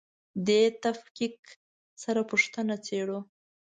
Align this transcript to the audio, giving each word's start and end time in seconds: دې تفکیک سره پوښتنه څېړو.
دې 0.47 0.61
تفکیک 0.83 1.37
سره 2.03 2.21
پوښتنه 2.29 2.75
څېړو. 2.85 3.19